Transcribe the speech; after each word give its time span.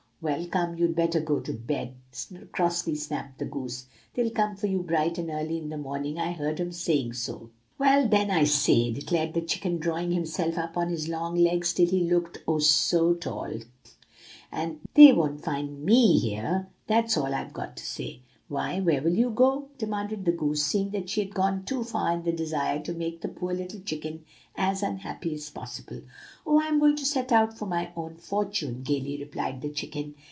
"'Well, 0.23 0.45
come, 0.45 0.77
you'd 0.77 0.93
better 0.95 1.19
go 1.19 1.39
to 1.39 1.51
bed!' 1.51 1.95
crossly 2.51 2.93
snapped 2.93 3.39
the 3.39 3.45
goose; 3.45 3.87
'they'll 4.13 4.29
come 4.29 4.55
for 4.55 4.67
you 4.67 4.83
bright 4.83 5.17
and 5.17 5.31
early 5.31 5.57
in 5.57 5.69
the 5.69 5.79
morning. 5.79 6.19
I 6.19 6.33
heard 6.33 6.59
'em 6.61 6.71
saying 6.73 7.13
so.' 7.13 7.49
"'Well! 7.79 8.07
then 8.07 8.29
I 8.29 8.43
say,' 8.43 8.91
declared 8.93 9.33
the 9.33 9.41
chicken, 9.41 9.79
drawing 9.79 10.11
himself 10.11 10.59
up 10.59 10.77
on 10.77 10.89
his 10.89 11.07
long 11.07 11.33
legs 11.37 11.73
till 11.73 11.87
he 11.87 12.03
looked, 12.07 12.43
oh, 12.47 12.59
so 12.59 13.15
tall! 13.15 13.51
'they 14.93 15.11
won't 15.13 15.43
find 15.43 15.83
me 15.83 16.19
here; 16.19 16.67
that's 16.85 17.17
all 17.17 17.33
I've 17.33 17.51
got 17.53 17.75
to 17.77 17.83
say!' 17.83 18.21
"'Why, 18.47 18.81
where 18.81 19.01
will 19.01 19.13
you 19.13 19.29
go?' 19.29 19.69
demanded 19.77 20.25
the 20.25 20.33
goose, 20.33 20.61
seeing 20.65 20.89
that 20.89 21.09
she 21.09 21.21
had 21.21 21.33
gone 21.33 21.63
too 21.63 21.85
far 21.85 22.11
in 22.13 22.23
the 22.25 22.33
desire 22.33 22.81
to 22.81 22.91
make 22.93 23.21
the 23.21 23.29
poor 23.29 23.53
little 23.53 23.79
chicken 23.79 24.25
as 24.57 24.83
unhappy 24.83 25.33
as 25.35 25.49
possible. 25.49 26.01
"'Oh, 26.45 26.59
I'm 26.61 26.77
going 26.77 26.97
to 26.97 27.05
set 27.05 27.31
out 27.31 27.57
for 27.57 27.65
my 27.65 27.93
own 27.95 28.17
fortune!' 28.17 28.83
gayly 28.83 29.17
replied 29.17 29.61
the 29.61 29.69
chicken. 29.69 30.15